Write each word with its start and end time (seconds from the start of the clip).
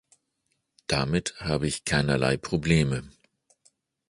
Damit 0.87 1.35
habe 1.41 1.67
ich 1.67 1.85
keinerlei 1.85 2.35
Probleme. 2.35 3.07